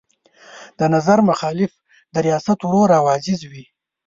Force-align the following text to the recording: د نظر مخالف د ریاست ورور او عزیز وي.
د 0.79 0.81
نظر 0.93 1.17
مخالف 1.29 1.71
د 2.13 2.15
ریاست 2.27 2.59
ورور 2.63 2.89
او 2.99 3.05
عزیز 3.15 3.39
وي. 3.51 3.65